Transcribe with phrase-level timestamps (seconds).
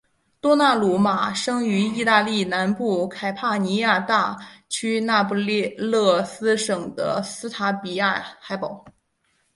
[0.39, 4.35] 多纳鲁马生于义大利南部坎帕尼亚大
[4.67, 8.83] 区那不勒斯省的斯塔比亚海堡。